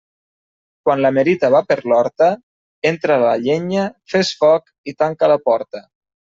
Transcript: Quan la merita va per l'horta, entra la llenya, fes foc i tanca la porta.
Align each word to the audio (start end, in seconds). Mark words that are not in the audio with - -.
Quan 0.87 1.03
la 1.05 1.11
merita 1.17 1.51
va 1.55 1.61
per 1.73 1.77
l'horta, 1.91 2.31
entra 2.93 3.19
la 3.27 3.37
llenya, 3.45 3.87
fes 4.15 4.35
foc 4.43 4.69
i 4.93 4.99
tanca 5.05 5.35
la 5.37 5.41
porta. 5.49 5.87